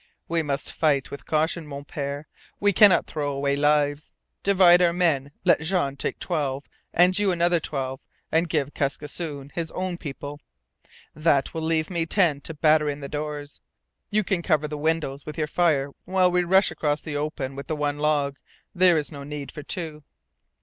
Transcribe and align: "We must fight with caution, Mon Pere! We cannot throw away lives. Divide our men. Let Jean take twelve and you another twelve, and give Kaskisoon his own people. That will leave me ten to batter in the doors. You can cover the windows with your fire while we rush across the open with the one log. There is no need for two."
"We 0.27 0.41
must 0.41 0.73
fight 0.73 1.11
with 1.11 1.27
caution, 1.27 1.67
Mon 1.67 1.85
Pere! 1.85 2.25
We 2.59 2.73
cannot 2.73 3.05
throw 3.05 3.31
away 3.31 3.55
lives. 3.55 4.11
Divide 4.41 4.81
our 4.81 4.93
men. 4.93 5.29
Let 5.45 5.61
Jean 5.61 5.95
take 5.95 6.17
twelve 6.17 6.65
and 6.91 7.19
you 7.19 7.31
another 7.31 7.59
twelve, 7.59 7.99
and 8.31 8.49
give 8.49 8.73
Kaskisoon 8.73 9.51
his 9.53 9.69
own 9.73 9.99
people. 9.99 10.39
That 11.13 11.53
will 11.53 11.61
leave 11.61 11.91
me 11.91 12.07
ten 12.07 12.41
to 12.41 12.55
batter 12.55 12.89
in 12.89 13.01
the 13.01 13.07
doors. 13.09 13.61
You 14.09 14.23
can 14.23 14.41
cover 14.41 14.67
the 14.67 14.75
windows 14.75 15.23
with 15.23 15.37
your 15.37 15.45
fire 15.45 15.91
while 16.05 16.31
we 16.31 16.43
rush 16.45 16.71
across 16.71 16.99
the 17.01 17.15
open 17.17 17.55
with 17.55 17.67
the 17.67 17.75
one 17.75 17.99
log. 17.99 18.39
There 18.73 18.97
is 18.97 19.11
no 19.11 19.23
need 19.23 19.51
for 19.51 19.61
two." 19.61 20.03